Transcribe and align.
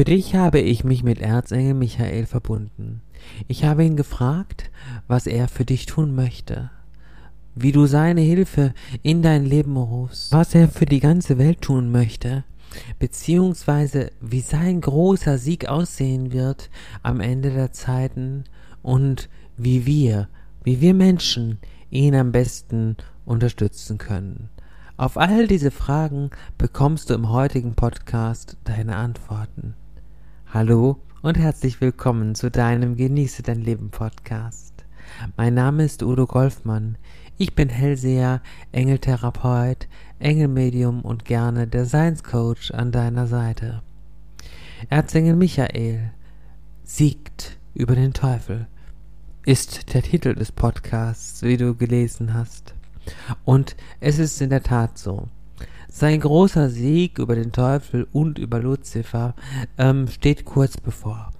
Für 0.00 0.04
dich 0.04 0.34
habe 0.34 0.60
ich 0.60 0.82
mich 0.82 1.04
mit 1.04 1.20
Erzengel 1.20 1.74
Michael 1.74 2.24
verbunden. 2.24 3.02
Ich 3.48 3.64
habe 3.64 3.84
ihn 3.84 3.96
gefragt, 3.96 4.70
was 5.08 5.26
er 5.26 5.46
für 5.46 5.66
dich 5.66 5.84
tun 5.84 6.14
möchte, 6.14 6.70
wie 7.54 7.70
du 7.70 7.84
seine 7.84 8.22
Hilfe 8.22 8.72
in 9.02 9.20
dein 9.20 9.44
Leben 9.44 9.76
rufst, 9.76 10.32
was 10.32 10.54
er 10.54 10.68
für 10.68 10.86
die 10.86 11.00
ganze 11.00 11.36
Welt 11.36 11.60
tun 11.60 11.92
möchte, 11.92 12.44
beziehungsweise 12.98 14.10
wie 14.22 14.40
sein 14.40 14.80
großer 14.80 15.36
Sieg 15.36 15.68
aussehen 15.68 16.32
wird 16.32 16.70
am 17.02 17.20
Ende 17.20 17.50
der 17.50 17.72
Zeiten 17.72 18.44
und 18.80 19.28
wie 19.58 19.84
wir, 19.84 20.30
wie 20.64 20.80
wir 20.80 20.94
Menschen 20.94 21.58
ihn 21.90 22.14
am 22.14 22.32
besten 22.32 22.96
unterstützen 23.26 23.98
können. 23.98 24.48
Auf 24.96 25.18
all 25.18 25.46
diese 25.46 25.70
Fragen 25.70 26.30
bekommst 26.56 27.10
du 27.10 27.14
im 27.14 27.28
heutigen 27.28 27.74
Podcast 27.74 28.56
deine 28.64 28.96
Antworten. 28.96 29.74
Hallo 30.52 30.98
und 31.22 31.38
herzlich 31.38 31.80
willkommen 31.80 32.34
zu 32.34 32.50
deinem 32.50 32.96
Genieße 32.96 33.44
dein 33.44 33.60
Leben 33.60 33.90
Podcast. 33.90 34.84
Mein 35.36 35.54
Name 35.54 35.84
ist 35.84 36.02
Udo 36.02 36.26
Golfmann. 36.26 36.98
Ich 37.38 37.54
bin 37.54 37.68
Hellseher, 37.68 38.42
Engeltherapeut, 38.72 39.86
Engelmedium 40.18 41.02
und 41.02 41.24
gerne 41.24 41.68
der 41.68 41.86
Science 41.86 42.24
Coach 42.24 42.72
an 42.72 42.90
deiner 42.90 43.28
Seite. 43.28 43.82
Erzengel 44.88 45.36
Michael 45.36 46.10
siegt 46.82 47.56
über 47.72 47.94
den 47.94 48.12
Teufel 48.12 48.66
ist 49.46 49.94
der 49.94 50.02
Titel 50.02 50.34
des 50.34 50.50
Podcasts, 50.50 51.42
wie 51.42 51.58
du 51.58 51.76
gelesen 51.76 52.34
hast. 52.34 52.74
Und 53.44 53.76
es 54.00 54.18
ist 54.18 54.40
in 54.42 54.50
der 54.50 54.64
Tat 54.64 54.98
so. 54.98 55.28
Sein 55.92 56.20
großer 56.20 56.70
Sieg 56.70 57.18
über 57.18 57.34
den 57.34 57.50
Teufel 57.50 58.06
und 58.12 58.38
über 58.38 58.60
Luzifer 58.60 59.34
ähm, 59.76 60.06
steht 60.06 60.44
kurz 60.44 60.76
bevor. 60.76 61.32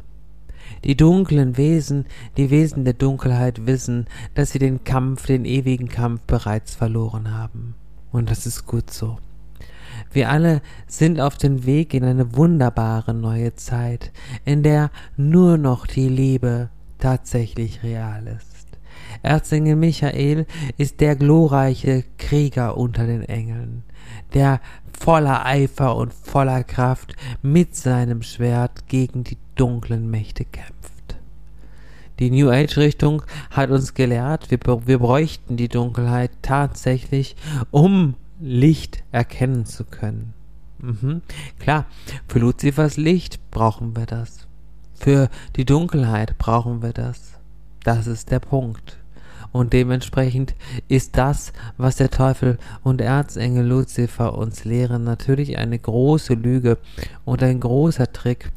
Die 0.82 0.96
dunklen 0.96 1.56
Wesen, 1.56 2.06
die 2.36 2.50
Wesen 2.50 2.84
der 2.84 2.94
Dunkelheit 2.94 3.66
wissen, 3.66 4.06
dass 4.34 4.50
sie 4.50 4.58
den 4.58 4.82
Kampf, 4.82 5.26
den 5.26 5.44
ewigen 5.44 5.88
Kampf 5.88 6.22
bereits 6.22 6.74
verloren 6.74 7.32
haben. 7.32 7.76
Und 8.10 8.28
das 8.28 8.44
ist 8.44 8.66
gut 8.66 8.90
so. 8.90 9.18
Wir 10.10 10.30
alle 10.30 10.62
sind 10.88 11.20
auf 11.20 11.36
dem 11.36 11.64
Weg 11.64 11.94
in 11.94 12.02
eine 12.02 12.36
wunderbare 12.36 13.14
neue 13.14 13.54
Zeit, 13.54 14.10
in 14.44 14.64
der 14.64 14.90
nur 15.16 15.58
noch 15.58 15.86
die 15.86 16.08
Liebe 16.08 16.70
tatsächlich 16.98 17.84
real 17.84 18.26
ist. 18.26 18.66
Erzengel 19.22 19.76
Michael 19.76 20.46
ist 20.76 21.00
der 21.00 21.14
glorreiche 21.14 22.04
Krieger 22.18 22.76
unter 22.76 23.06
den 23.06 23.22
Engeln, 23.22 23.84
der 24.34 24.60
voller 24.98 25.46
Eifer 25.46 25.96
und 25.96 26.12
voller 26.12 26.62
Kraft 26.64 27.14
mit 27.42 27.74
seinem 27.74 28.22
Schwert 28.22 28.86
gegen 28.88 29.24
die 29.24 29.38
dunklen 29.54 30.10
Mächte 30.10 30.44
kämpft. 30.44 31.16
Die 32.18 32.30
New 32.30 32.50
Age 32.50 32.76
Richtung 32.76 33.22
hat 33.50 33.70
uns 33.70 33.94
gelehrt, 33.94 34.50
wir, 34.50 34.58
wir 34.86 34.98
bräuchten 34.98 35.56
die 35.56 35.68
Dunkelheit 35.68 36.30
tatsächlich, 36.42 37.34
um 37.70 38.14
Licht 38.40 39.02
erkennen 39.10 39.64
zu 39.64 39.84
können. 39.84 40.34
Mhm. 40.78 41.22
Klar, 41.58 41.86
für 42.28 42.38
Luzifers 42.38 42.98
Licht 42.98 43.50
brauchen 43.50 43.96
wir 43.96 44.06
das. 44.06 44.46
Für 44.94 45.30
die 45.56 45.64
Dunkelheit 45.64 46.36
brauchen 46.36 46.82
wir 46.82 46.92
das. 46.92 47.38
Das 47.84 48.06
ist 48.06 48.30
der 48.30 48.40
Punkt. 48.40 48.99
Und 49.52 49.72
dementsprechend 49.72 50.54
ist 50.88 51.16
das, 51.16 51.52
was 51.76 51.96
der 51.96 52.10
Teufel 52.10 52.58
und 52.82 53.00
Erzengel 53.00 53.66
Luzifer 53.66 54.36
uns 54.38 54.64
lehren, 54.64 55.04
natürlich 55.04 55.58
eine 55.58 55.78
große 55.78 56.34
Lüge 56.34 56.78
und 57.24 57.42
ein 57.42 57.58
großer 57.60 58.12
Trick, 58.12 58.52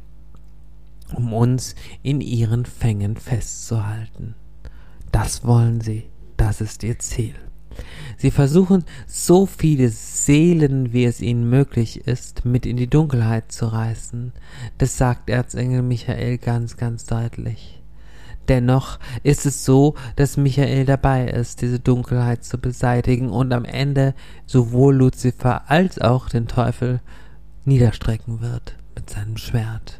um 1.16 1.34
uns 1.34 1.76
in 2.04 2.22
ihren 2.22 2.66
Fängen 2.66 3.18
festzuhalten. 3.18 4.36
Das 5.12 5.46
wollen 5.46 5.82
sie, 5.82 6.06
das 6.38 6.62
ist 6.62 6.84
ihr 6.84 7.00
Ziel. 7.00 7.36
Sie 8.18 8.32
versuchen 8.32 8.86
so 9.08 9.46
viele 9.48 9.90
Seelen, 9.90 10.94
wie 10.94 11.06
es 11.06 11.22
ihnen 11.22 11.50
möglich 11.50 12.08
ist, 12.08 12.46
mit 12.46 12.66
in 12.66 12.78
die 12.78 12.90
Dunkelheit 12.90 13.52
zu 13.52 13.66
reißen. 13.66 14.32
Das 14.78 14.98
sagt 14.98 15.30
Erzengel 15.30 15.82
Michael 15.82 16.38
ganz, 16.38 16.78
ganz 16.78 17.06
deutlich. 17.06 17.83
Dennoch 18.48 19.00
ist 19.24 19.46
es 19.46 19.66
so, 19.66 19.96
dass 20.16 20.38
Michael 20.38 20.86
dabei 20.86 21.28
ist, 21.28 21.62
diese 21.62 21.80
Dunkelheit 21.80 22.44
zu 22.44 22.58
beseitigen 22.58 23.30
und 23.30 23.54
am 23.54 23.66
Ende 23.66 24.14
sowohl 24.46 24.96
Luzifer 24.96 25.70
als 25.70 26.00
auch 26.00 26.30
den 26.30 26.48
Teufel 26.48 27.00
niederstrecken 27.66 28.42
wird 28.42 28.76
mit 28.96 29.10
seinem 29.10 29.38
Schwert. 29.38 30.00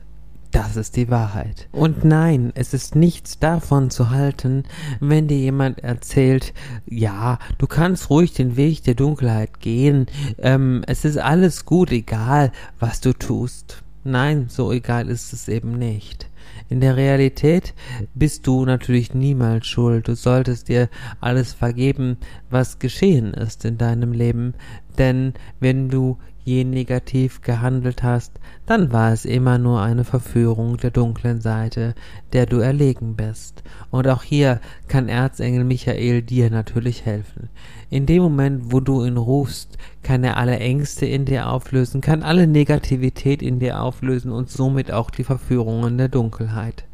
Das 0.54 0.76
ist 0.76 0.98
die 0.98 1.10
Wahrheit. 1.10 1.68
Und 1.72 2.06
nein, 2.06 2.52
es 2.54 2.76
ist 2.76 2.96
nichts 2.96 3.40
davon 3.40 3.90
zu 3.90 4.12
halten, 4.12 4.66
wenn 5.00 5.28
dir 5.28 5.40
jemand 5.40 5.80
erzählt, 5.84 6.54
ja, 6.86 7.40
du 7.58 7.66
kannst 7.66 8.12
ruhig 8.12 8.34
den 8.34 8.56
Weg 8.56 8.84
der 8.84 8.94
Dunkelheit 8.94 9.62
gehen, 9.62 10.06
ähm, 10.38 10.84
es 10.86 11.06
ist 11.06 11.18
alles 11.18 11.66
gut, 11.66 11.92
egal, 11.92 12.52
was 12.80 13.02
du 13.02 13.14
tust. 13.14 13.82
Nein, 14.04 14.46
so 14.48 14.72
egal 14.72 15.10
ist 15.10 15.34
es 15.34 15.48
eben 15.48 15.72
nicht. 15.72 16.30
In 16.70 16.82
der 16.82 16.96
Realität 16.98 17.74
bist 18.14 18.48
du 18.48 18.66
natürlich 18.66 19.14
niemals 19.14 19.68
schuld. 19.68 20.08
Du 20.08 20.16
solltest 20.16 20.70
dir 20.70 20.90
alles 21.20 21.54
vergeben, 21.54 22.18
was 22.50 22.80
geschehen 22.80 23.34
ist 23.34 23.66
in 23.66 23.78
deinem 23.78 24.12
Leben. 24.12 24.54
Denn 24.98 25.34
wenn 25.60 25.90
du 25.90 26.18
je 26.46 26.64
negativ 26.64 27.42
gehandelt 27.42 28.04
hast, 28.04 28.40
dann 28.66 28.92
war 28.92 29.14
es 29.14 29.26
immer 29.26 29.58
nur 29.58 29.82
eine 29.82 30.04
Verführung 30.04 30.78
der 30.78 30.92
dunklen 30.92 31.42
Seite, 31.42 31.96
der 32.34 32.46
du 32.46 32.58
erlegen 32.58 33.16
bist. 33.16 33.64
Und 33.92 34.08
auch 34.08 34.24
hier 34.24 34.60
kann 34.88 35.10
Erzengel 35.10 35.64
Michael 35.64 36.22
dir 36.22 36.50
natürlich 36.50 37.06
helfen. 37.06 37.50
In 37.90 38.06
dem 38.06 38.24
Moment, 38.24 38.72
wo 38.72 38.80
du 38.80 39.06
ihn 39.06 39.18
rufst, 39.18 39.78
kann 40.02 40.24
er 40.24 40.38
alle 40.38 40.60
Ängste 40.60 41.06
in 41.06 41.26
dir 41.26 41.50
auflösen, 41.50 42.02
kann 42.02 42.24
alle 42.24 42.48
Negativität 42.48 43.42
in 43.42 43.60
dir 43.60 43.82
auflösen 43.82 44.32
und 44.32 44.50
somit 44.50 44.92
auch 44.92 45.10
die 45.10 45.24
Verführungen 45.24 45.98
der 45.98 46.10
Dunkelheit. 46.10 46.86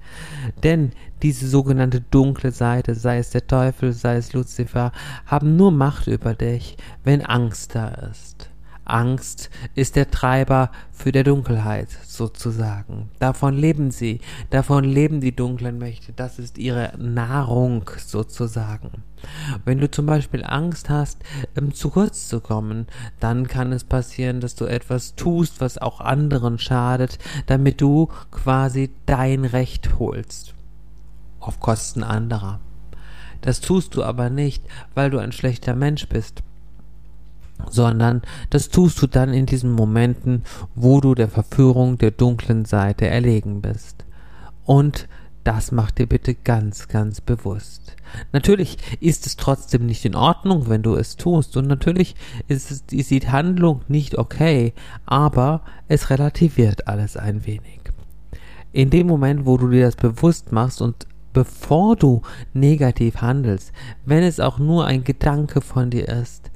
Denn 0.63 0.91
diese 1.21 1.47
sogenannte 1.47 2.01
dunkle 2.01 2.51
Seite, 2.51 2.95
sei 2.95 3.17
es 3.17 3.31
der 3.31 3.47
Teufel, 3.47 3.93
sei 3.93 4.17
es 4.17 4.33
Luzifer, 4.33 4.91
haben 5.25 5.55
nur 5.55 5.71
Macht 5.71 6.07
über 6.07 6.33
dich, 6.33 6.77
wenn 7.03 7.25
Angst 7.25 7.75
da 7.75 7.89
ist. 7.89 8.48
Angst 8.89 9.49
ist 9.75 9.95
der 9.95 10.11
Treiber 10.11 10.71
für 10.91 11.11
der 11.11 11.23
Dunkelheit 11.23 11.89
sozusagen. 12.05 13.09
Davon 13.19 13.55
leben 13.55 13.91
sie, 13.91 14.19
davon 14.49 14.83
leben 14.83 15.21
die 15.21 15.35
dunklen 15.35 15.77
Mächte, 15.77 16.13
das 16.13 16.39
ist 16.39 16.57
ihre 16.57 16.93
Nahrung 16.97 17.89
sozusagen. 18.05 19.03
Wenn 19.65 19.79
du 19.79 19.89
zum 19.89 20.05
Beispiel 20.05 20.43
Angst 20.43 20.89
hast, 20.89 21.19
ähm, 21.55 21.73
zu 21.73 21.89
kurz 21.89 22.27
zu 22.27 22.39
kommen, 22.39 22.87
dann 23.19 23.47
kann 23.47 23.71
es 23.71 23.83
passieren, 23.83 24.39
dass 24.39 24.55
du 24.55 24.65
etwas 24.65 25.15
tust, 25.15 25.61
was 25.61 25.77
auch 25.77 25.99
anderen 25.99 26.59
schadet, 26.59 27.19
damit 27.45 27.81
du 27.81 28.09
quasi 28.31 28.91
dein 29.05 29.45
Recht 29.45 29.99
holst. 29.99 30.53
Auf 31.39 31.59
Kosten 31.59 32.03
anderer. 32.03 32.59
Das 33.41 33.61
tust 33.61 33.95
du 33.95 34.03
aber 34.03 34.29
nicht, 34.29 34.63
weil 34.95 35.09
du 35.09 35.17
ein 35.17 35.31
schlechter 35.31 35.75
Mensch 35.75 36.07
bist 36.09 36.43
sondern 37.69 38.21
das 38.49 38.69
tust 38.69 39.01
du 39.01 39.07
dann 39.07 39.33
in 39.33 39.45
diesen 39.45 39.71
Momenten, 39.71 40.43
wo 40.75 41.01
du 41.01 41.15
der 41.15 41.29
Verführung 41.29 41.97
der 41.97 42.11
dunklen 42.11 42.65
Seite 42.65 43.07
erlegen 43.07 43.61
bist. 43.61 44.05
Und 44.65 45.07
das 45.43 45.71
mach 45.71 45.91
dir 45.91 46.05
bitte 46.05 46.35
ganz, 46.35 46.87
ganz 46.87 47.21
bewusst. 47.21 47.95
Natürlich 48.31 48.77
ist 48.99 49.25
es 49.25 49.35
trotzdem 49.35 49.85
nicht 49.85 50.05
in 50.05 50.15
Ordnung, 50.15 50.69
wenn 50.69 50.83
du 50.83 50.95
es 50.95 51.15
tust, 51.15 51.57
und 51.57 51.67
natürlich 51.67 52.15
ist, 52.47 52.71
es, 52.71 52.83
ist 52.91 53.11
die 53.11 53.27
Handlung 53.27 53.81
nicht 53.87 54.17
okay, 54.17 54.73
aber 55.05 55.61
es 55.87 56.09
relativiert 56.09 56.87
alles 56.87 57.17
ein 57.17 57.45
wenig. 57.45 57.79
In 58.71 58.89
dem 58.89 59.07
Moment, 59.07 59.45
wo 59.45 59.57
du 59.57 59.69
dir 59.69 59.85
das 59.85 59.95
bewusst 59.95 60.51
machst 60.51 60.81
und 60.81 61.07
bevor 61.33 61.95
du 61.95 62.21
negativ 62.53 63.21
handelst, 63.21 63.71
wenn 64.05 64.23
es 64.23 64.39
auch 64.39 64.59
nur 64.59 64.85
ein 64.85 65.03
Gedanke 65.03 65.61
von 65.61 65.89
dir 65.89 66.07
ist, 66.07 66.51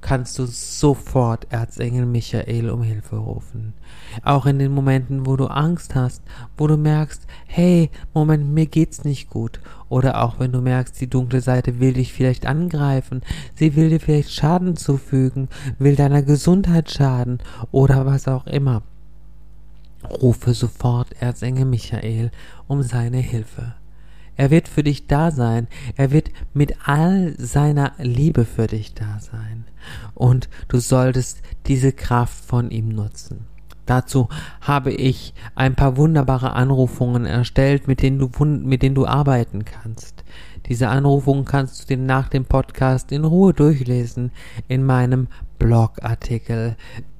kannst 0.00 0.38
du 0.38 0.46
sofort 0.46 1.46
Erzengel 1.50 2.06
Michael 2.06 2.70
um 2.70 2.82
Hilfe 2.82 3.16
rufen. 3.16 3.74
Auch 4.22 4.46
in 4.46 4.58
den 4.58 4.72
Momenten, 4.72 5.26
wo 5.26 5.36
du 5.36 5.46
Angst 5.46 5.94
hast, 5.94 6.22
wo 6.56 6.66
du 6.66 6.76
merkst, 6.76 7.26
hey, 7.46 7.90
Moment, 8.14 8.52
mir 8.52 8.66
geht's 8.66 9.04
nicht 9.04 9.30
gut. 9.30 9.60
Oder 9.88 10.22
auch 10.22 10.38
wenn 10.38 10.52
du 10.52 10.60
merkst, 10.60 11.00
die 11.00 11.08
dunkle 11.08 11.40
Seite 11.40 11.80
will 11.80 11.94
dich 11.94 12.12
vielleicht 12.12 12.46
angreifen, 12.46 13.22
sie 13.54 13.76
will 13.76 13.90
dir 13.90 14.00
vielleicht 14.00 14.32
Schaden 14.32 14.76
zufügen, 14.76 15.48
will 15.78 15.96
deiner 15.96 16.22
Gesundheit 16.22 16.90
schaden 16.90 17.38
oder 17.70 18.06
was 18.06 18.28
auch 18.28 18.46
immer. 18.46 18.82
Rufe 20.22 20.54
sofort 20.54 21.20
Erzengel 21.20 21.64
Michael 21.64 22.30
um 22.68 22.82
seine 22.82 23.18
Hilfe. 23.18 23.74
Er 24.36 24.50
wird 24.50 24.68
für 24.68 24.82
dich 24.82 25.06
da 25.06 25.30
sein. 25.30 25.66
Er 25.96 26.10
wird 26.10 26.30
mit 26.52 26.74
all 26.84 27.34
seiner 27.38 27.92
Liebe 27.98 28.44
für 28.44 28.66
dich 28.66 28.94
da 28.94 29.18
sein. 29.18 29.64
Und 30.14 30.48
du 30.68 30.78
solltest 30.78 31.42
diese 31.66 31.92
Kraft 31.92 32.44
von 32.44 32.70
ihm 32.70 32.88
nutzen. 32.88 33.46
Dazu 33.86 34.28
habe 34.60 34.92
ich 34.92 35.32
ein 35.54 35.76
paar 35.76 35.96
wunderbare 35.96 36.52
Anrufungen 36.52 37.24
erstellt, 37.24 37.86
mit 37.86 38.02
denen 38.02 38.18
du, 38.18 38.28
mit 38.44 38.82
denen 38.82 38.96
du 38.96 39.06
arbeiten 39.06 39.64
kannst. 39.64 40.24
Diese 40.66 40.88
Anrufungen 40.88 41.44
kannst 41.44 41.82
du 41.82 41.86
dir 41.96 42.02
nach 42.02 42.28
dem 42.28 42.44
Podcast 42.44 43.12
in 43.12 43.24
Ruhe 43.24 43.54
durchlesen 43.54 44.32
in 44.66 44.84
meinem 44.84 45.28
Blogartikel 45.60 46.76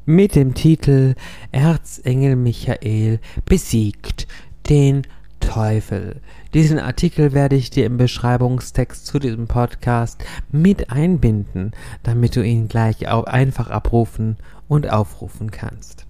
mit 0.07 0.35
dem 0.35 0.55
Titel 0.55 1.15
Erzengel 1.53 2.37
Michael 2.37 3.21
besiegt 3.45 4.27
den 4.69 5.03
Teufel. 5.47 6.21
Diesen 6.55 6.79
Artikel 6.79 7.33
werde 7.33 7.57
ich 7.57 7.71
dir 7.71 7.87
im 7.87 7.97
Beschreibungstext 7.97 9.07
zu 9.07 9.19
diesem 9.19 9.47
Podcast 9.47 10.25
mit 10.51 10.91
einbinden, 10.91 11.73
damit 12.03 12.37
du 12.37 12.43
ihn 12.43 12.69
gleich 12.69 13.09
auch 13.09 13.25
einfach 13.25 13.71
abrufen 13.71 14.37
und 14.69 14.91
aufrufen 14.91 15.51
kannst 15.51 16.07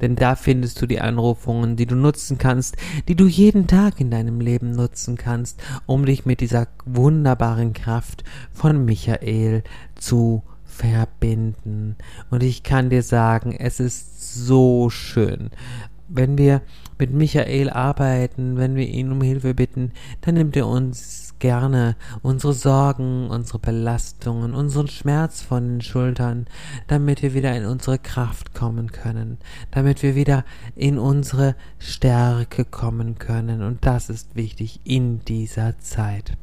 denn 0.00 0.16
da 0.16 0.34
findest 0.34 0.80
du 0.80 0.86
die 0.86 1.00
Anrufungen, 1.00 1.76
die 1.76 1.86
du 1.86 1.94
nutzen 1.94 2.38
kannst, 2.38 2.76
die 3.08 3.14
du 3.14 3.26
jeden 3.26 3.66
Tag 3.66 4.00
in 4.00 4.10
deinem 4.10 4.40
Leben 4.40 4.72
nutzen 4.72 5.16
kannst, 5.16 5.62
um 5.86 6.06
dich 6.06 6.24
mit 6.24 6.40
dieser 6.40 6.68
wunderbaren 6.84 7.72
Kraft 7.72 8.24
von 8.52 8.84
Michael 8.84 9.62
zu 9.96 10.42
verbinden. 10.64 11.96
Und 12.30 12.42
ich 12.42 12.62
kann 12.62 12.90
dir 12.90 13.02
sagen, 13.02 13.52
es 13.52 13.80
ist 13.80 14.44
so 14.46 14.88
schön. 14.88 15.50
Wenn 16.12 16.36
wir 16.36 16.62
mit 16.98 17.12
Michael 17.12 17.70
arbeiten, 17.70 18.56
wenn 18.56 18.74
wir 18.74 18.86
ihn 18.86 19.12
um 19.12 19.22
Hilfe 19.22 19.54
bitten, 19.54 19.92
dann 20.22 20.34
nimmt 20.34 20.56
er 20.56 20.66
uns 20.66 21.34
gerne 21.38 21.96
unsere 22.22 22.52
Sorgen, 22.52 23.30
unsere 23.30 23.58
Belastungen, 23.58 24.54
unseren 24.54 24.88
Schmerz 24.88 25.40
von 25.40 25.66
den 25.66 25.80
Schultern, 25.80 26.46
damit 26.88 27.22
wir 27.22 27.32
wieder 27.32 27.56
in 27.56 27.64
unsere 27.64 27.98
Kraft 27.98 28.54
kommen 28.54 28.92
können, 28.92 29.38
damit 29.70 30.02
wir 30.02 30.14
wieder 30.14 30.44
in 30.76 30.98
unsere 30.98 31.54
Stärke 31.78 32.64
kommen 32.64 33.18
können. 33.18 33.62
Und 33.62 33.86
das 33.86 34.10
ist 34.10 34.36
wichtig 34.36 34.80
in 34.84 35.20
dieser 35.24 35.78
Zeit. 35.78 36.36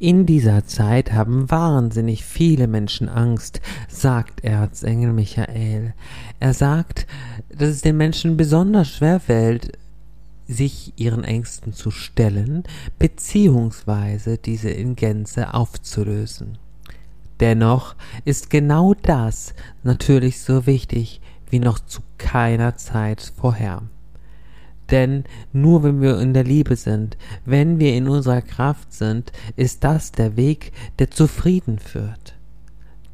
In 0.00 0.26
dieser 0.26 0.66
Zeit 0.66 1.12
haben 1.12 1.50
wahnsinnig 1.50 2.24
viele 2.24 2.66
Menschen 2.66 3.08
Angst, 3.08 3.60
sagt 3.88 4.42
Erzengel 4.42 5.12
Michael. 5.12 5.94
Er 6.40 6.52
sagt, 6.52 7.06
dass 7.48 7.68
es 7.68 7.82
den 7.82 7.96
Menschen 7.96 8.36
besonders 8.36 8.88
schwer 8.88 9.20
fällt, 9.20 9.78
sich 10.48 10.92
ihren 10.96 11.22
Ängsten 11.22 11.72
zu 11.72 11.90
stellen, 11.90 12.64
beziehungsweise 12.98 14.36
diese 14.36 14.68
in 14.70 14.96
Gänze 14.96 15.54
aufzulösen. 15.54 16.58
Dennoch 17.40 17.94
ist 18.24 18.50
genau 18.50 18.94
das 18.94 19.54
natürlich 19.84 20.40
so 20.40 20.66
wichtig 20.66 21.20
wie 21.50 21.60
noch 21.60 21.78
zu 21.78 22.00
keiner 22.18 22.76
Zeit 22.76 23.32
vorher. 23.36 23.82
Denn 24.90 25.24
nur 25.52 25.82
wenn 25.82 26.00
wir 26.00 26.20
in 26.20 26.34
der 26.34 26.44
Liebe 26.44 26.76
sind, 26.76 27.16
wenn 27.44 27.78
wir 27.78 27.94
in 27.94 28.08
unserer 28.08 28.42
Kraft 28.42 28.92
sind, 28.92 29.32
ist 29.56 29.84
das 29.84 30.12
der 30.12 30.36
Weg, 30.36 30.72
der 30.98 31.10
zu 31.10 31.26
Frieden 31.26 31.78
führt. 31.78 32.34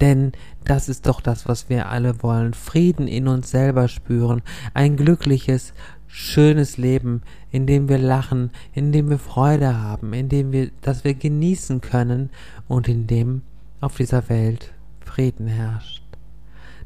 Denn 0.00 0.32
das 0.64 0.88
ist 0.88 1.06
doch 1.06 1.20
das, 1.20 1.46
was 1.46 1.69
wir 1.69 1.88
alle 1.88 2.22
wollen. 2.22 2.55
Frieden 2.55 3.06
in 3.06 3.28
uns 3.28 3.50
selber 3.50 3.87
spüren, 3.88 4.43
ein 4.72 4.96
glückliches, 4.96 5.75
schönes 6.06 6.76
Leben, 6.76 7.22
in 7.50 7.67
dem 7.67 7.88
wir 7.88 7.99
lachen, 7.99 8.50
in 8.73 8.93
dem 8.93 9.11
wir 9.11 9.19
Freude 9.19 9.78
haben, 9.81 10.12
in 10.12 10.28
dem 10.28 10.52
wir, 10.52 10.70
dass 10.81 11.05
wir 11.05 11.14
genießen 11.14 11.81
können 11.81 12.31
und 12.66 12.88
in 12.88 13.06
dem 13.06 13.43
auf 13.81 13.96
dieser 13.96 14.28
Welt 14.28 14.73
Frieden 15.00 15.46
herrscht. 15.46 16.02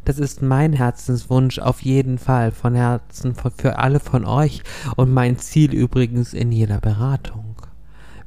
Das 0.04 0.18
ist 0.18 0.42
mein 0.42 0.74
Herzenswunsch 0.74 1.58
auf 1.58 1.80
jeden 1.80 2.18
Fall 2.18 2.52
von 2.52 2.74
Herzen 2.74 3.34
für 3.34 3.78
alle 3.78 4.00
von 4.00 4.26
euch 4.26 4.62
und 4.96 5.12
mein 5.12 5.38
Ziel 5.38 5.72
übrigens 5.72 6.34
in 6.34 6.52
jeder 6.52 6.80
Beratung. 6.80 7.54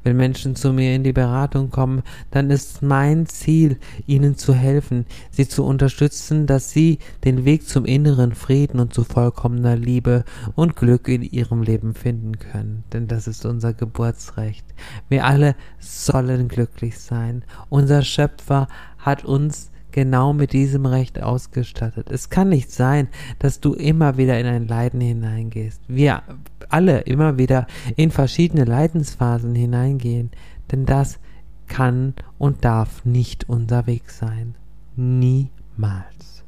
Wenn 0.04 0.16
Menschen 0.16 0.56
zu 0.56 0.72
mir 0.72 0.94
in 0.94 1.04
die 1.04 1.12
Beratung 1.12 1.70
kommen, 1.70 2.02
dann 2.30 2.50
ist 2.50 2.82
mein 2.82 3.26
Ziel, 3.26 3.78
ihnen 4.06 4.36
zu 4.36 4.54
helfen, 4.54 5.06
sie 5.30 5.46
zu 5.46 5.64
unterstützen, 5.64 6.46
dass 6.46 6.70
sie 6.70 6.98
den 7.24 7.44
Weg 7.44 7.68
zum 7.68 7.84
inneren 7.84 8.34
Frieden 8.34 8.80
und 8.80 8.94
zu 8.94 9.04
vollkommener 9.04 9.76
Liebe 9.76 10.24
und 10.54 10.76
Glück 10.76 11.08
in 11.08 11.22
ihrem 11.22 11.62
Leben 11.62 11.94
finden 11.94 12.38
können. 12.38 12.84
Denn 12.92 13.06
das 13.06 13.26
ist 13.28 13.44
unser 13.44 13.74
Geburtsrecht. 13.74 14.64
Wir 15.08 15.26
alle 15.26 15.54
sollen 15.78 16.48
glücklich 16.48 16.98
sein. 16.98 17.44
Unser 17.68 18.02
Schöpfer 18.02 18.68
hat 18.98 19.24
uns 19.24 19.70
genau 19.92 20.32
mit 20.32 20.52
diesem 20.52 20.86
Recht 20.86 21.22
ausgestattet. 21.22 22.10
Es 22.10 22.30
kann 22.30 22.48
nicht 22.48 22.70
sein, 22.70 23.08
dass 23.38 23.60
du 23.60 23.74
immer 23.74 24.16
wieder 24.16 24.38
in 24.38 24.46
ein 24.46 24.68
Leiden 24.68 25.00
hineingehst. 25.00 25.82
Wir 25.88 26.22
alle 26.68 27.00
immer 27.00 27.38
wieder 27.38 27.66
in 27.96 28.10
verschiedene 28.10 28.64
Leidensphasen 28.64 29.54
hineingehen, 29.54 30.30
denn 30.70 30.86
das 30.86 31.18
kann 31.66 32.14
und 32.38 32.64
darf 32.64 33.04
nicht 33.04 33.48
unser 33.48 33.86
Weg 33.86 34.10
sein. 34.10 34.54
Niemals. 34.96 36.44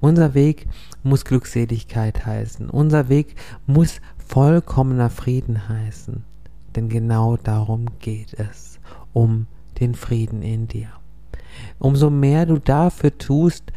Unser 0.00 0.34
Weg 0.34 0.66
muss 1.02 1.24
Glückseligkeit 1.24 2.26
heißen. 2.26 2.68
Unser 2.68 3.08
Weg 3.08 3.36
muss 3.66 4.00
vollkommener 4.18 5.10
Frieden 5.10 5.68
heißen. 5.68 6.24
Denn 6.76 6.88
genau 6.88 7.36
darum 7.36 7.86
geht 8.00 8.34
es, 8.34 8.80
um 9.12 9.46
den 9.80 9.94
Frieden 9.94 10.42
in 10.42 10.68
dir. 10.68 10.88
Umso 11.78 12.10
mehr 12.10 12.46
du 12.46 12.58
dafür 12.58 13.16
tust, 13.16 13.72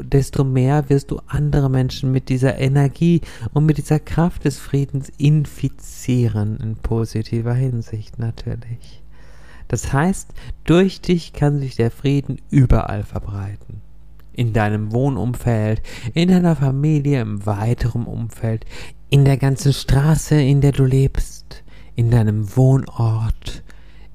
desto 0.00 0.44
mehr 0.44 0.88
wirst 0.88 1.10
du 1.10 1.20
andere 1.26 1.68
Menschen 1.70 2.12
mit 2.12 2.28
dieser 2.28 2.58
Energie 2.58 3.20
und 3.52 3.66
mit 3.66 3.78
dieser 3.78 4.00
Kraft 4.00 4.44
des 4.44 4.58
Friedens 4.58 5.10
infizieren, 5.18 6.58
in 6.58 6.76
positiver 6.76 7.54
Hinsicht 7.54 8.18
natürlich. 8.18 9.02
Das 9.68 9.92
heißt, 9.92 10.32
durch 10.64 11.00
dich 11.00 11.32
kann 11.32 11.58
sich 11.58 11.76
der 11.76 11.90
Frieden 11.90 12.40
überall 12.50 13.02
verbreiten. 13.02 13.82
In 14.32 14.52
deinem 14.52 14.92
Wohnumfeld, 14.92 15.82
in 16.14 16.28
deiner 16.28 16.56
Familie, 16.56 17.20
im 17.20 17.46
weiteren 17.46 18.04
Umfeld, 18.04 18.64
in 19.08 19.24
der 19.24 19.38
ganzen 19.38 19.72
Straße, 19.72 20.40
in 20.40 20.60
der 20.60 20.72
du 20.72 20.84
lebst, 20.84 21.64
in 21.94 22.10
deinem 22.10 22.56
Wohnort, 22.56 23.62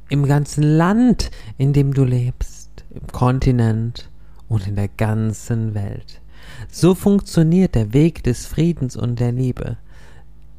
im 0.10 0.26
ganzen 0.26 0.64
Land, 0.64 1.32
in 1.58 1.74
dem 1.74 1.94
du 1.94 2.04
lebst 2.04 2.61
im 2.94 3.08
Kontinent 3.08 4.10
und 4.48 4.68
in 4.68 4.76
der 4.76 4.90
ganzen 4.90 5.74
Welt. 5.74 6.22
So 6.70 6.96
funktioniert 6.96 7.76
der 7.76 7.94
Weg 7.94 8.24
des 8.24 8.46
Friedens 8.46 8.96
und 8.96 9.20
der 9.20 9.32
Liebe. 9.32 9.78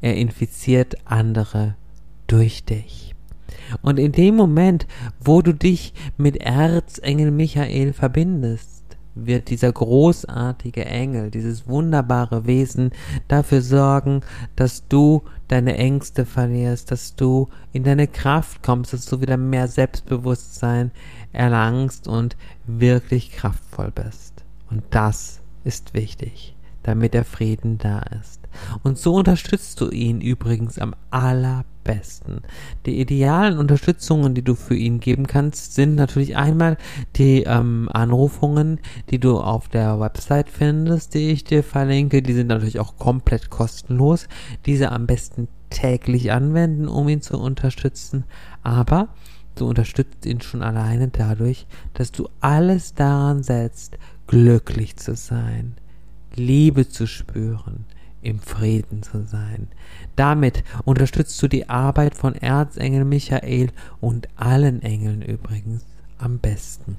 Er 0.01 0.15
infiziert 0.15 0.95
andere 1.05 1.75
durch 2.27 2.65
dich. 2.65 3.13
Und 3.81 3.99
in 3.99 4.11
dem 4.11 4.35
Moment, 4.35 4.87
wo 5.19 5.41
du 5.41 5.53
dich 5.53 5.93
mit 6.17 6.37
Erzengel 6.37 7.31
Michael 7.31 7.93
verbindest, 7.93 8.72
wird 9.15 9.49
dieser 9.49 9.71
großartige 9.71 10.85
Engel, 10.85 11.31
dieses 11.31 11.67
wunderbare 11.67 12.45
Wesen 12.45 12.91
dafür 13.27 13.61
sorgen, 13.61 14.21
dass 14.55 14.87
du 14.87 15.23
deine 15.47 15.77
Ängste 15.77 16.25
verlierst, 16.25 16.91
dass 16.91 17.15
du 17.15 17.49
in 17.71 17.83
deine 17.83 18.07
Kraft 18.07 18.63
kommst, 18.63 18.93
dass 18.93 19.05
du 19.05 19.21
wieder 19.21 19.37
mehr 19.37 19.67
Selbstbewusstsein 19.67 20.91
erlangst 21.31 22.07
und 22.07 22.35
wirklich 22.65 23.31
kraftvoll 23.31 23.91
bist. 23.91 24.43
Und 24.69 24.83
das 24.89 25.41
ist 25.63 25.93
wichtig, 25.93 26.55
damit 26.83 27.13
der 27.13 27.25
Frieden 27.25 27.77
da 27.77 27.99
ist. 28.21 28.41
Und 28.83 28.97
so 28.97 29.15
unterstützt 29.15 29.81
du 29.81 29.89
ihn 29.89 30.21
übrigens 30.21 30.77
am 30.77 30.93
allerbesten. 31.09 32.41
Die 32.85 32.99
idealen 32.99 33.57
Unterstützungen, 33.57 34.35
die 34.35 34.43
du 34.43 34.55
für 34.55 34.75
ihn 34.75 34.99
geben 34.99 35.25
kannst, 35.25 35.73
sind 35.73 35.95
natürlich 35.95 36.37
einmal 36.37 36.77
die 37.15 37.43
ähm, 37.43 37.89
Anrufungen, 37.91 38.79
die 39.09 39.19
du 39.19 39.39
auf 39.39 39.69
der 39.69 39.99
Website 39.99 40.49
findest, 40.49 41.13
die 41.13 41.31
ich 41.31 41.43
dir 41.43 41.63
verlinke. 41.63 42.21
Die 42.21 42.33
sind 42.33 42.47
natürlich 42.47 42.79
auch 42.79 42.97
komplett 42.97 43.49
kostenlos. 43.49 44.27
Diese 44.65 44.91
am 44.91 45.07
besten 45.07 45.47
täglich 45.69 46.31
anwenden, 46.31 46.87
um 46.87 47.09
ihn 47.09 47.21
zu 47.21 47.39
unterstützen. 47.39 48.25
Aber 48.61 49.09
Du 49.55 49.67
unterstützt 49.67 50.25
ihn 50.25 50.41
schon 50.41 50.63
alleine 50.63 51.09
dadurch, 51.09 51.67
dass 51.93 52.11
du 52.11 52.27
alles 52.39 52.95
daran 52.95 53.43
setzt, 53.43 53.97
glücklich 54.25 54.95
zu 54.95 55.15
sein, 55.15 55.75
Liebe 56.35 56.87
zu 56.87 57.07
spüren, 57.07 57.85
im 58.21 58.39
Frieden 58.39 59.03
zu 59.03 59.23
sein. 59.23 59.67
Damit 60.15 60.63
unterstützt 60.85 61.41
du 61.41 61.47
die 61.47 61.69
Arbeit 61.69 62.15
von 62.15 62.35
Erzengel 62.35 63.05
Michael 63.05 63.69
und 63.99 64.27
allen 64.35 64.81
Engeln 64.81 65.21
übrigens 65.21 65.85
am 66.17 66.39
besten. 66.39 66.97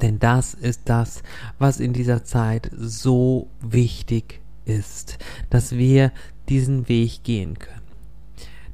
Denn 0.00 0.18
das 0.18 0.54
ist 0.54 0.82
das, 0.86 1.22
was 1.58 1.80
in 1.80 1.92
dieser 1.92 2.24
Zeit 2.24 2.70
so 2.74 3.48
wichtig 3.60 4.40
ist, 4.64 5.18
dass 5.50 5.72
wir 5.72 6.12
diesen 6.48 6.88
Weg 6.88 7.24
gehen 7.24 7.58
können. 7.58 7.81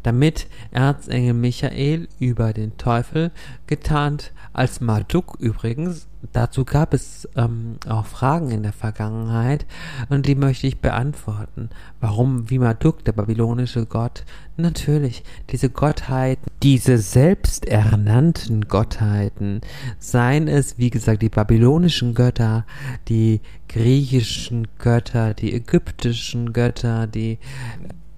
Damit 0.08 0.46
Erzengel 0.70 1.34
Michael 1.34 2.08
über 2.18 2.54
den 2.54 2.78
Teufel 2.78 3.30
getarnt 3.66 4.32
als 4.54 4.80
Marduk 4.80 5.36
übrigens. 5.38 6.08
Dazu 6.32 6.64
gab 6.64 6.94
es 6.94 7.28
ähm, 7.36 7.76
auch 7.86 8.06
Fragen 8.06 8.50
in 8.50 8.62
der 8.62 8.72
Vergangenheit 8.72 9.66
und 10.08 10.26
die 10.26 10.34
möchte 10.34 10.66
ich 10.66 10.80
beantworten. 10.80 11.68
Warum, 12.00 12.48
wie 12.48 12.58
Marduk, 12.58 13.04
der 13.04 13.12
babylonische 13.12 13.84
Gott? 13.84 14.24
Natürlich, 14.56 15.22
diese 15.50 15.68
Gottheiten, 15.68 16.50
diese 16.62 16.96
selbsternannten 16.96 18.66
Gottheiten, 18.66 19.60
seien 19.98 20.48
es, 20.48 20.78
wie 20.78 20.90
gesagt, 20.90 21.20
die 21.20 21.28
babylonischen 21.28 22.14
Götter, 22.14 22.64
die 23.08 23.40
griechischen 23.68 24.66
Götter, 24.78 25.34
die 25.34 25.52
ägyptischen 25.52 26.54
Götter, 26.54 27.06
die 27.06 27.38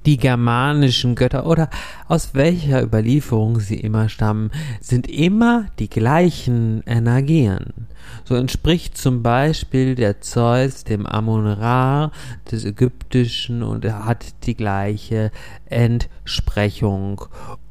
die 0.06 0.16
germanischen 0.16 1.14
Götter 1.14 1.46
oder 1.46 1.68
aus 2.08 2.30
welcher 2.34 2.82
Überlieferung 2.82 3.60
sie 3.60 3.78
immer 3.80 4.08
stammen, 4.08 4.50
sind 4.80 5.08
immer 5.08 5.66
die 5.78 5.90
gleichen 5.90 6.82
Energien. 6.86 7.86
So 8.24 8.34
entspricht 8.34 8.96
zum 8.96 9.22
Beispiel 9.22 9.94
der 9.94 10.20
Zeus 10.20 10.84
dem 10.84 11.06
Amun-Ra 11.06 12.12
des 12.50 12.64
Ägyptischen 12.64 13.62
und 13.62 13.84
er 13.84 14.04
hat 14.04 14.46
die 14.46 14.54
gleiche 14.54 15.30
Entsprechung. 15.66 17.22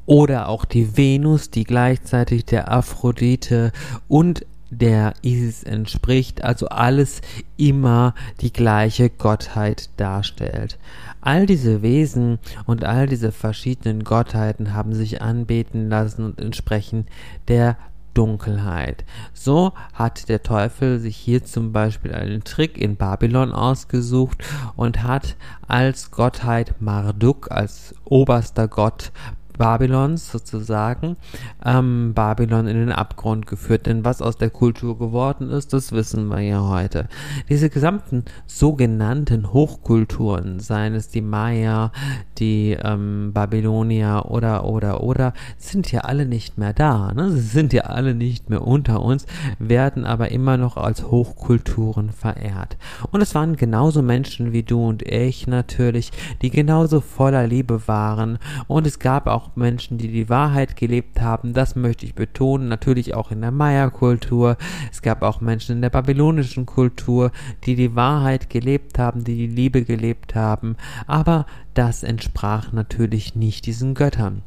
Oder 0.06 0.48
auch 0.48 0.64
die 0.64 0.96
Venus, 0.96 1.50
die 1.50 1.64
gleichzeitig 1.64 2.44
der 2.44 2.72
Aphrodite 2.72 3.70
und 4.08 4.44
der 4.70 5.14
Isis 5.22 5.62
entspricht, 5.62 6.42
also 6.42 6.68
alles 6.68 7.20
immer 7.56 8.14
die 8.40 8.52
gleiche 8.52 9.10
Gottheit 9.10 9.90
darstellt. 9.96 10.78
All 11.20 11.46
diese 11.46 11.82
Wesen 11.82 12.38
und 12.66 12.84
all 12.84 13.06
diese 13.06 13.32
verschiedenen 13.32 14.04
Gottheiten 14.04 14.72
haben 14.72 14.94
sich 14.94 15.20
anbeten 15.20 15.90
lassen 15.90 16.24
und 16.24 16.40
entsprechen 16.40 17.06
der 17.48 17.76
Dunkelheit. 18.14 19.04
So 19.32 19.72
hat 19.92 20.28
der 20.28 20.42
Teufel 20.42 20.98
sich 20.98 21.16
hier 21.16 21.44
zum 21.44 21.72
Beispiel 21.72 22.12
einen 22.12 22.42
Trick 22.44 22.78
in 22.78 22.96
Babylon 22.96 23.52
ausgesucht 23.52 24.42
und 24.76 25.02
hat 25.02 25.36
als 25.66 26.10
Gottheit 26.10 26.74
Marduk, 26.80 27.50
als 27.50 27.94
oberster 28.04 28.68
Gott 28.68 29.12
Babylons 29.60 30.32
sozusagen 30.32 31.18
ähm, 31.66 32.14
Babylon 32.14 32.66
in 32.66 32.78
den 32.78 32.92
Abgrund 32.92 33.46
geführt. 33.46 33.84
Denn 33.84 34.06
was 34.06 34.22
aus 34.22 34.38
der 34.38 34.48
Kultur 34.48 34.98
geworden 34.98 35.50
ist, 35.50 35.74
das 35.74 35.92
wissen 35.92 36.28
wir 36.28 36.40
ja 36.40 36.66
heute. 36.66 37.08
Diese 37.50 37.68
gesamten 37.68 38.24
sogenannten 38.46 39.52
Hochkulturen, 39.52 40.60
seien 40.60 40.94
es 40.94 41.08
die 41.08 41.20
Maya, 41.20 41.92
die 42.38 42.74
ähm, 42.82 43.32
Babylonier 43.34 44.24
oder 44.28 44.64
oder 44.64 45.02
oder, 45.02 45.34
sind 45.58 45.92
ja 45.92 46.00
alle 46.00 46.24
nicht 46.24 46.56
mehr 46.56 46.72
da. 46.72 47.12
Ne? 47.12 47.30
Sie 47.30 47.40
sind 47.40 47.74
ja 47.74 47.82
alle 47.82 48.14
nicht 48.14 48.48
mehr 48.48 48.66
unter 48.66 49.02
uns, 49.02 49.26
werden 49.58 50.06
aber 50.06 50.30
immer 50.30 50.56
noch 50.56 50.78
als 50.78 51.04
Hochkulturen 51.10 52.12
verehrt. 52.12 52.78
Und 53.10 53.20
es 53.20 53.34
waren 53.34 53.56
genauso 53.56 54.00
Menschen 54.00 54.54
wie 54.54 54.62
du 54.62 54.88
und 54.88 55.02
ich 55.02 55.46
natürlich, 55.46 56.12
die 56.40 56.48
genauso 56.48 57.02
voller 57.02 57.46
Liebe 57.46 57.86
waren. 57.86 58.38
Und 58.66 58.86
es 58.86 58.98
gab 58.98 59.26
auch 59.26 59.49
Menschen, 59.56 59.98
die 59.98 60.08
die 60.08 60.28
Wahrheit 60.28 60.76
gelebt 60.76 61.20
haben. 61.20 61.52
Das 61.52 61.76
möchte 61.76 62.06
ich 62.06 62.14
betonen. 62.14 62.68
Natürlich 62.68 63.14
auch 63.14 63.30
in 63.30 63.40
der 63.40 63.50
Maya-Kultur. 63.50 64.56
Es 64.90 65.02
gab 65.02 65.22
auch 65.22 65.40
Menschen 65.40 65.76
in 65.76 65.82
der 65.82 65.90
babylonischen 65.90 66.66
Kultur, 66.66 67.32
die 67.64 67.74
die 67.74 67.94
Wahrheit 67.94 68.50
gelebt 68.50 68.98
haben, 68.98 69.24
die 69.24 69.36
die 69.36 69.54
Liebe 69.54 69.84
gelebt 69.84 70.34
haben. 70.34 70.76
Aber 71.06 71.46
das 71.74 72.02
entsprach 72.02 72.72
natürlich 72.72 73.34
nicht 73.34 73.66
diesen 73.66 73.94
Göttern. 73.94 74.42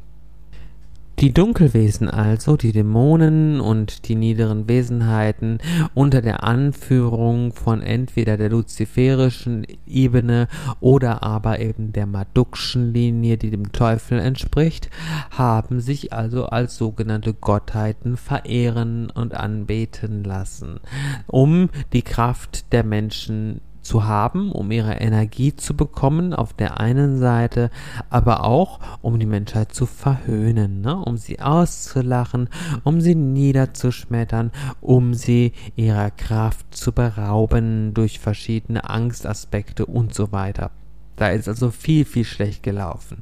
Die 1.20 1.32
Dunkelwesen 1.32 2.10
also, 2.10 2.56
die 2.56 2.72
Dämonen 2.72 3.60
und 3.60 4.08
die 4.08 4.16
niederen 4.16 4.68
Wesenheiten 4.68 5.58
unter 5.94 6.20
der 6.20 6.42
Anführung 6.42 7.52
von 7.52 7.82
entweder 7.82 8.36
der 8.36 8.50
luziferischen 8.50 9.64
Ebene 9.86 10.48
oder 10.80 11.22
aber 11.22 11.60
eben 11.60 11.92
der 11.92 12.06
Mardukschen 12.06 12.92
Linie, 12.92 13.36
die 13.36 13.50
dem 13.50 13.70
Teufel 13.70 14.18
entspricht, 14.18 14.90
haben 15.30 15.80
sich 15.80 16.12
also 16.12 16.46
als 16.46 16.76
sogenannte 16.76 17.32
Gottheiten 17.32 18.16
verehren 18.16 19.08
und 19.10 19.34
anbeten 19.34 20.24
lassen, 20.24 20.80
um 21.28 21.70
die 21.92 22.02
Kraft 22.02 22.72
der 22.72 22.82
Menschen 22.82 23.60
zu 23.84 24.04
haben, 24.04 24.50
um 24.50 24.70
ihre 24.70 24.94
Energie 24.94 25.54
zu 25.54 25.76
bekommen 25.76 26.34
auf 26.34 26.52
der 26.52 26.80
einen 26.80 27.18
Seite, 27.18 27.70
aber 28.10 28.44
auch 28.44 28.80
um 29.02 29.18
die 29.18 29.26
Menschheit 29.26 29.72
zu 29.72 29.86
verhöhnen, 29.86 30.80
ne? 30.80 30.96
um 30.96 31.16
sie 31.16 31.40
auszulachen, 31.40 32.48
um 32.82 33.00
sie 33.00 33.14
niederzuschmettern, 33.14 34.50
um 34.80 35.14
sie 35.14 35.52
ihrer 35.76 36.10
Kraft 36.10 36.74
zu 36.74 36.92
berauben 36.92 37.94
durch 37.94 38.18
verschiedene 38.18 38.88
Angstaspekte 38.88 39.86
und 39.86 40.14
so 40.14 40.32
weiter. 40.32 40.70
Da 41.16 41.28
ist 41.28 41.48
also 41.48 41.70
viel, 41.70 42.04
viel 42.04 42.24
schlecht 42.24 42.62
gelaufen. 42.62 43.18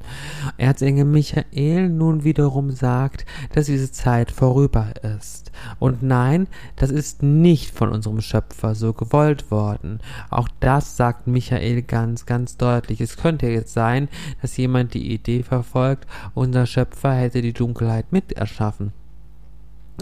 Erzengel 0.57 1.05
Michael 1.05 1.89
nun 1.89 2.25
wiederum 2.25 2.71
sagt, 2.71 3.27
dass 3.53 3.67
diese 3.67 3.93
Zeit 3.93 4.31
vorüber 4.31 4.93
ist. 5.03 5.53
Und 5.79 6.03
nein, 6.03 6.49
das 6.77 6.91
ist 6.91 7.23
nicht 7.23 7.75
von 7.75 7.91
unserem 7.91 8.21
Schöpfer 8.21 8.75
so 8.75 8.93
gewollt 8.93 9.51
worden. 9.51 10.01
Auch 10.31 10.49
das 10.61 10.97
sagt 10.97 11.27
Michael 11.27 11.83
ganz, 11.83 12.25
ganz 12.25 12.57
deutlich. 12.57 13.01
Es 13.01 13.17
könnte 13.17 13.47
jetzt 13.49 13.75
sein, 13.75 14.09
dass 14.41 14.57
jemand 14.57 14.95
die 14.95 15.13
Idee 15.13 15.43
verfolgt, 15.43 16.07
unser 16.35 16.67
Schöpfer 16.67 17.13
hätte 17.13 17.43
die 17.43 17.53
Dunkelheit 17.53 18.11
mit 18.11 18.33
erschaffen. 18.33 18.93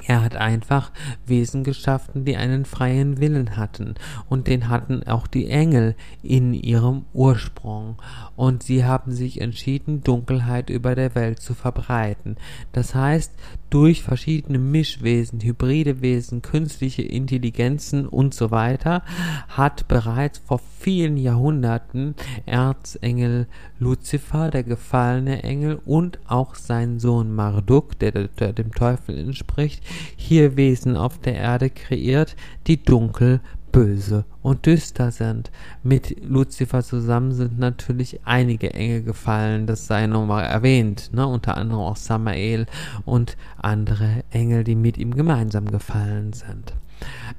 Er 0.06 0.22
hat 0.22 0.36
einfach 0.36 0.92
Wesen 1.26 1.64
geschaffen, 1.64 2.24
die 2.24 2.36
einen 2.36 2.64
freien 2.64 3.20
Willen 3.20 3.56
hatten, 3.56 3.94
und 4.28 4.46
den 4.46 4.68
hatten 4.68 5.02
auch 5.06 5.26
die 5.26 5.48
Engel 5.48 5.94
in 6.22 6.54
ihrem 6.54 7.04
Ursprung, 7.12 8.00
und 8.36 8.62
sie 8.62 8.84
haben 8.84 9.12
sich 9.12 9.40
entschieden, 9.40 10.02
Dunkelheit 10.02 10.70
über 10.70 10.94
der 10.94 11.14
Welt 11.14 11.40
zu 11.40 11.54
verbreiten. 11.54 12.36
Das 12.72 12.94
heißt, 12.94 13.32
durch 13.70 14.02
verschiedene 14.02 14.58
Mischwesen, 14.58 15.40
hybride 15.40 16.02
Wesen, 16.02 16.42
künstliche 16.42 17.02
Intelligenzen 17.02 18.06
und 18.06 18.34
so 18.34 18.50
weiter, 18.50 19.02
hat 19.48 19.88
bereits 19.88 20.38
vor 20.38 20.60
vielen 20.80 21.16
Jahrhunderten 21.16 22.14
Erzengel 22.46 23.46
Luzifer, 23.78 24.50
der 24.50 24.64
gefallene 24.64 25.42
Engel, 25.42 25.80
und 25.84 26.18
auch 26.26 26.56
sein 26.56 26.98
Sohn 26.98 27.34
Marduk, 27.34 27.98
der, 27.98 28.28
der 28.28 28.52
dem 28.52 28.72
Teufel 28.72 29.16
entspricht, 29.16 29.82
hier 30.16 30.56
Wesen 30.56 30.96
auf 30.96 31.18
der 31.18 31.36
Erde 31.36 31.70
kreiert, 31.70 32.36
die 32.66 32.82
dunkel, 32.82 33.40
böse 33.72 34.24
und 34.42 34.66
düster 34.66 35.10
sind. 35.10 35.50
Mit 35.82 36.16
Luzifer 36.22 36.82
zusammen 36.82 37.32
sind 37.32 37.58
natürlich 37.58 38.20
einige 38.24 38.72
Engel 38.74 39.02
gefallen, 39.02 39.66
das 39.66 39.86
sei 39.86 40.06
nochmal 40.06 40.44
erwähnt, 40.44 41.10
ne? 41.12 41.26
unter 41.26 41.56
anderem 41.56 41.82
auch 41.82 41.96
Samael 41.96 42.66
und 43.04 43.36
andere 43.56 44.24
Engel, 44.30 44.64
die 44.64 44.74
mit 44.74 44.98
ihm 44.98 45.14
gemeinsam 45.14 45.70
gefallen 45.70 46.32
sind. 46.32 46.74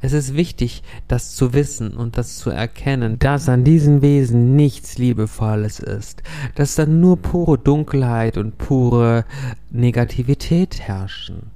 Es 0.01 0.13
ist 0.13 0.35
wichtig, 0.35 0.81
das 1.07 1.35
zu 1.35 1.53
wissen 1.53 1.95
und 1.95 2.17
das 2.17 2.37
zu 2.37 2.49
erkennen, 2.49 3.19
dass 3.19 3.47
an 3.47 3.63
diesen 3.63 4.01
Wesen 4.01 4.55
nichts 4.55 4.97
Liebevolles 4.97 5.79
ist, 5.79 6.23
dass 6.55 6.75
da 6.75 6.85
nur 6.85 7.17
pure 7.17 7.57
Dunkelheit 7.57 8.37
und 8.37 8.57
pure 8.57 9.25
Negativität 9.69 10.79
herrschen. 10.79 11.51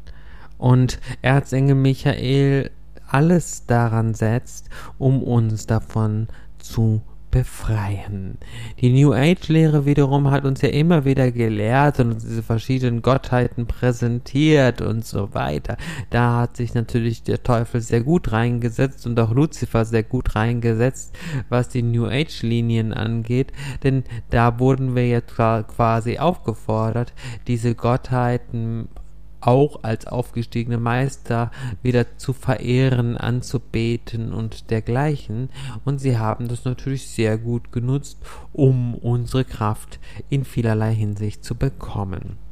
Und 0.57 0.99
Erzengel 1.21 1.75
Michael 1.75 2.69
alles 3.15 3.65
daran 3.65 4.13
setzt, 4.13 4.69
um 4.97 5.23
uns 5.23 5.67
davon 5.67 6.27
zu 6.59 7.01
befreien. 7.31 8.37
Die 8.81 8.91
New 8.91 9.13
Age-Lehre 9.13 9.85
wiederum 9.85 10.31
hat 10.31 10.43
uns 10.43 10.61
ja 10.61 10.69
immer 10.69 11.05
wieder 11.05 11.31
gelehrt 11.31 11.99
und 12.01 12.11
uns 12.11 12.23
diese 12.25 12.43
verschiedenen 12.43 13.01
Gottheiten 13.01 13.67
präsentiert 13.67 14.81
und 14.81 15.05
so 15.05 15.33
weiter. 15.33 15.77
Da 16.09 16.41
hat 16.41 16.57
sich 16.57 16.73
natürlich 16.73 17.23
der 17.23 17.41
Teufel 17.41 17.79
sehr 17.79 18.01
gut 18.01 18.33
reingesetzt 18.33 19.05
und 19.05 19.17
auch 19.17 19.31
Lucifer 19.31 19.85
sehr 19.85 20.03
gut 20.03 20.35
reingesetzt, 20.35 21.15
was 21.47 21.69
die 21.69 21.83
New 21.83 22.07
Age-Linien 22.07 22.93
angeht, 22.93 23.53
denn 23.83 24.03
da 24.29 24.59
wurden 24.59 24.93
wir 24.93 25.07
jetzt 25.07 25.35
quasi 25.35 26.17
aufgefordert, 26.17 27.13
diese 27.47 27.75
Gottheiten 27.75 28.89
auch 29.45 29.83
als 29.83 30.07
aufgestiegene 30.07 30.77
Meister 30.77 31.51
wieder 31.83 32.17
zu 32.17 32.33
verehren, 32.33 33.17
anzubeten 33.17 34.33
und 34.33 34.71
dergleichen. 34.71 35.49
Und 35.83 35.99
sie 35.99 36.17
haben 36.17 36.47
das 36.47 36.65
natürlich 36.65 37.09
sehr 37.09 37.37
gut 37.37 37.71
genutzt, 37.71 38.17
um 38.53 38.95
unsere 38.95 39.45
Kraft 39.45 39.99
in 40.29 40.45
vielerlei 40.45 40.93
Hinsicht 40.93 41.43
zu 41.43 41.55
bekommen. 41.55 42.44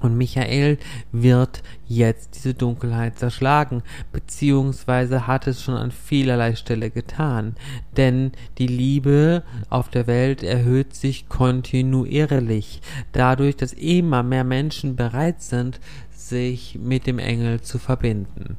Und 0.00 0.16
Michael 0.16 0.78
wird 1.12 1.62
jetzt 1.86 2.36
diese 2.36 2.54
Dunkelheit 2.54 3.18
zerschlagen, 3.18 3.82
beziehungsweise 4.12 5.26
hat 5.26 5.46
es 5.46 5.62
schon 5.62 5.74
an 5.74 5.90
vielerlei 5.90 6.54
Stelle 6.54 6.90
getan. 6.90 7.54
Denn 7.96 8.32
die 8.58 8.66
Liebe 8.66 9.42
auf 9.68 9.88
der 9.88 10.06
Welt 10.06 10.42
erhöht 10.42 10.94
sich 10.94 11.28
kontinuierlich, 11.28 12.80
dadurch, 13.12 13.56
dass 13.56 13.72
immer 13.72 14.22
mehr 14.22 14.44
Menschen 14.44 14.96
bereit 14.96 15.42
sind, 15.42 15.80
sich 16.10 16.78
mit 16.80 17.06
dem 17.06 17.18
Engel 17.18 17.60
zu 17.60 17.78
verbinden. 17.78 18.56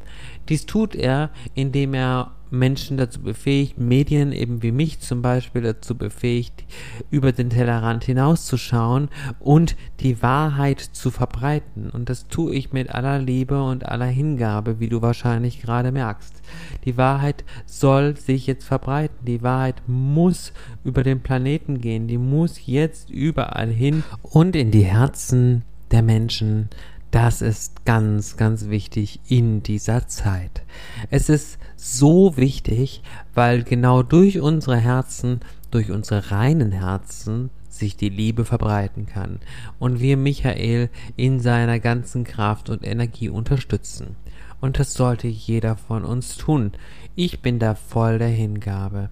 Dies 0.50 0.66
tut 0.66 0.96
er, 0.96 1.30
indem 1.54 1.94
er 1.94 2.32
Menschen 2.52 2.98
dazu 2.98 3.22
befähigt, 3.22 3.78
Medien 3.80 4.32
eben 4.34 4.62
wie 4.62 4.72
mich 4.72 5.00
zum 5.00 5.22
Beispiel 5.22 5.62
dazu 5.62 5.96
befähigt, 5.96 6.66
über 7.10 7.32
den 7.32 7.50
Tellerrand 7.50 8.04
hinauszuschauen 8.04 9.10
und 9.40 9.76
die 10.02 10.22
Wahrheit 10.22 10.80
zu 10.80 11.12
verbreiten. 11.12 11.90
Und 11.90 12.10
das 12.10 12.28
tue 12.28 12.54
ich 12.54 12.74
mit 12.74 12.90
aller 12.90 13.20
Liebe 13.20 13.64
und 13.64 13.86
aller 13.86 14.06
Hingabe, 14.06 14.80
wie 14.80 14.90
du 14.90 15.02
wahrscheinlich 15.02 15.62
gerade 15.62 15.92
merkst. 15.92 16.42
Die 16.86 16.98
Wahrheit 16.98 17.44
soll 17.66 18.18
sich 18.18 18.48
jetzt 18.48 18.66
verbreiten. 18.66 19.26
Die 19.26 19.42
Wahrheit 19.42 19.82
muss 19.88 20.54
über 20.84 21.04
den 21.04 21.22
Planeten 21.22 21.80
gehen. 21.80 22.08
Die 22.08 22.18
muss 22.18 22.66
jetzt 22.66 23.10
überall 23.10 23.70
hin 23.70 24.04
und 24.22 24.56
in 24.56 24.72
die 24.72 24.84
Herzen 24.84 25.64
der 25.92 26.02
Menschen 26.02 26.70
das 27.12 27.42
ist 27.42 27.86
ganz, 27.86 28.38
ganz 28.38 28.70
wichtig 28.70 29.20
in 29.28 29.62
dieser 29.64 30.08
Zeit. 30.08 30.64
Es 31.10 31.30
ist 31.30 31.60
so 31.76 32.38
wichtig, 32.38 33.04
weil 33.34 33.64
genau 33.64 34.02
durch 34.02 34.40
unsere 34.40 34.78
Herzen, 34.78 35.42
durch 35.72 35.92
unsere 35.92 36.32
reinen 36.32 36.72
Herzen 36.72 37.50
sich 37.68 37.98
die 37.98 38.10
Liebe 38.10 38.46
verbreiten 38.46 39.06
kann 39.06 39.40
und 39.80 40.00
wir 40.00 40.18
Michael 40.18 40.90
in 41.16 41.40
seiner 41.40 41.80
ganzen 41.80 42.24
Kraft 42.24 42.70
und 42.70 42.86
Energie 42.86 43.30
unterstützen. 43.30 44.16
Und 44.60 44.80
das 44.80 44.94
sollte 44.94 45.28
jeder 45.28 45.76
von 45.76 46.06
uns 46.06 46.38
tun. 46.38 46.72
Ich 47.16 47.42
bin 47.42 47.60
da 47.60 47.76
voll 47.76 48.20
der 48.20 48.30
Hingabe. 48.30 49.10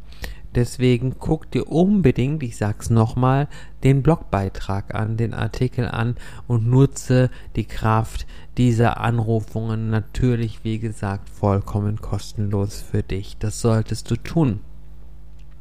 Deswegen 0.55 1.15
guck 1.19 1.51
dir 1.51 1.67
unbedingt, 1.67 2.41
ich 2.41 2.57
sag's 2.57 2.89
nochmal, 2.89 3.47
den 3.83 4.01
Blogbeitrag 4.01 4.95
an, 4.95 5.15
den 5.15 5.33
Artikel 5.33 5.87
an 5.87 6.15
und 6.47 6.67
nutze 6.67 7.29
die 7.55 7.65
Kraft 7.65 8.25
dieser 8.57 8.99
Anrufungen 8.99 9.89
natürlich, 9.89 10.63
wie 10.63 10.79
gesagt, 10.79 11.29
vollkommen 11.29 12.01
kostenlos 12.01 12.81
für 12.81 13.03
dich. 13.03 13.37
Das 13.37 13.61
solltest 13.61 14.09
du 14.09 14.15
tun. 14.15 14.61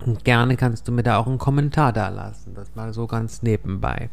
Und 0.04 0.25
gerne 0.25 0.57
kannst 0.57 0.87
du 0.88 0.92
mir 0.92 1.02
da 1.02 1.18
auch 1.18 1.26
einen 1.26 1.38
Kommentar 1.38 1.92
da 1.92 2.09
lassen. 2.09 2.54
Das 2.54 2.75
mal 2.75 2.95
so 2.95 3.07
ganz 3.07 3.42
nebenbei. 3.42 4.11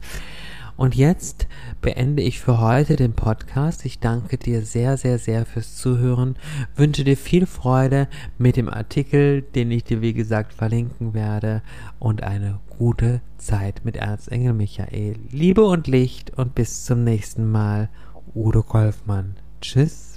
Und 0.77 0.95
jetzt 0.95 1.47
beende 1.81 2.21
ich 2.21 2.39
für 2.39 2.59
heute 2.59 2.95
den 2.95 3.13
Podcast. 3.13 3.85
Ich 3.85 3.99
danke 3.99 4.37
dir 4.37 4.61
sehr, 4.61 4.97
sehr, 4.97 5.19
sehr 5.19 5.45
fürs 5.45 5.75
Zuhören. 5.75 6.35
Wünsche 6.75 7.03
dir 7.03 7.15
viel 7.15 7.45
Freude 7.45 8.07
mit 8.37 8.57
dem 8.57 8.69
Artikel, 8.69 9.41
den 9.41 9.71
ich 9.71 9.85
dir, 9.85 10.01
wie 10.01 10.13
gesagt, 10.13 10.53
verlinken 10.53 11.13
werde. 11.13 11.61
Und 11.99 12.23
eine 12.23 12.59
gute 12.77 13.21
Zeit 13.37 13.81
mit 13.85 13.95
Erzengel 13.95 14.53
Michael. 14.53 15.15
Liebe 15.31 15.63
und 15.63 15.87
Licht 15.87 16.37
und 16.37 16.55
bis 16.55 16.83
zum 16.83 17.03
nächsten 17.03 17.49
Mal. 17.49 17.89
Udo 18.33 18.63
Golfmann. 18.63 19.35
Tschüss. 19.61 20.14